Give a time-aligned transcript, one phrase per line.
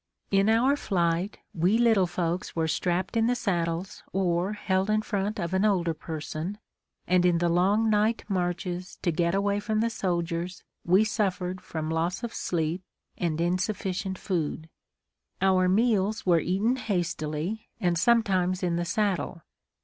[0.31, 5.39] In our flight, we little folks were strapped in the saddles or held in front
[5.39, 6.57] of an older person,
[7.05, 11.91] and in the long night marches to get away from the soldiers, we suffered from
[11.91, 12.81] loss of sleep
[13.15, 14.69] and insufficient food.
[15.39, 19.43] Our meals were eaten hastily, and sometimes in the saddle.